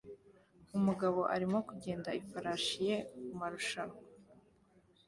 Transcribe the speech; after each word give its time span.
Umugabo 0.77 1.19
arimo 1.35 1.57
kugenda 1.69 2.09
ifarashi 2.21 2.77
ye 2.87 2.95
mumarushanwa 3.23 3.99